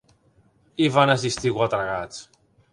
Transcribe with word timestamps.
Hi 0.79 0.87
van 0.95 1.15
assistir 1.17 1.55
quatre 1.61 1.85
gats. 1.93 2.27